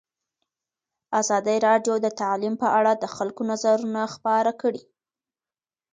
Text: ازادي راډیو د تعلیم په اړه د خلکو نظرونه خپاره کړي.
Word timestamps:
ازادي 1.19 1.57
راډیو 1.67 1.95
د 2.05 2.07
تعلیم 2.21 2.53
په 2.63 2.67
اړه 2.77 2.91
د 2.97 3.05
خلکو 3.15 3.41
نظرونه 3.51 4.01
خپاره 4.13 4.51
کړي. 4.61 4.83